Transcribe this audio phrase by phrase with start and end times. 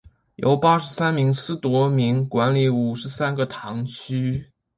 [0.37, 4.49] 由八十三名司铎名管理五十三个堂区。